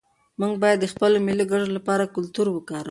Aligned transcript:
موږ 0.39 0.53
باید 0.63 0.77
د 0.81 0.85
خپلو 0.93 1.17
ملي 1.27 1.45
ګټو 1.51 1.67
لپاره 1.77 2.11
کلتور 2.15 2.47
وکاروو. 2.51 2.79